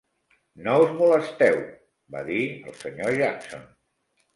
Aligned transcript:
"No 0.67 0.77
us 0.85 0.95
molesteu", 1.01 1.61
va 2.19 2.27
dir 2.33 2.43
el 2.59 2.77
sr. 2.77 3.17
Jackson. 3.25 3.75